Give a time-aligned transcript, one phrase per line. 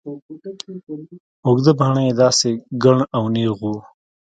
[1.45, 2.49] اوږده باڼه يې داسې
[2.83, 3.75] گڼ او نېغ وو.